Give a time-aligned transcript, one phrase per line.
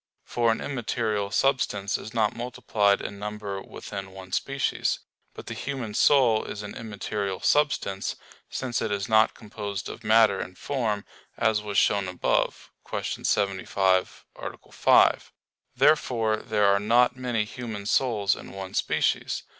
[0.25, 4.97] For an immaterial substance is not multiplied in number within one species.
[5.35, 8.15] But the human soul is an immaterial substance;
[8.49, 11.05] since it is not composed of matter and form
[11.37, 13.23] as was shown above (Q.
[13.23, 14.71] 75, A.
[14.71, 15.31] 5).
[15.75, 19.43] Therefore there are not many human souls in one species.